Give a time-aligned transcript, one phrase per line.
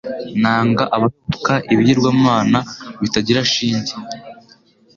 [0.41, 2.59] Nanga abayoboka ibigirwamana
[3.01, 3.93] bitagira shinge